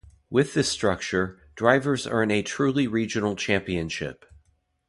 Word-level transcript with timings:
With 0.31 0.55
this 0.55 0.67
structure, 0.67 1.39
drivers 1.55 2.07
earn 2.07 2.31
a 2.31 2.41
truly 2.41 2.87
regional 2.87 3.35
championship. 3.35 4.25